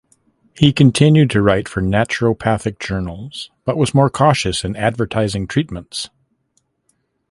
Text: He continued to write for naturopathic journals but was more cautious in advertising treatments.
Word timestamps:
He 0.57 0.73
continued 0.73 1.29
to 1.29 1.43
write 1.43 1.69
for 1.69 1.79
naturopathic 1.79 2.79
journals 2.79 3.51
but 3.65 3.77
was 3.77 3.93
more 3.93 4.09
cautious 4.09 4.63
in 4.65 4.75
advertising 4.75 5.45
treatments. 5.45 6.09